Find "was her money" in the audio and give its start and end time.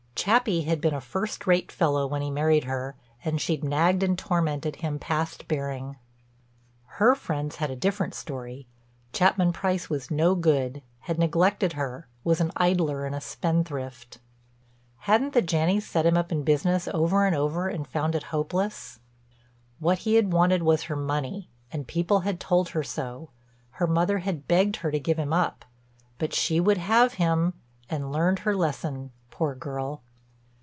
20.61-21.49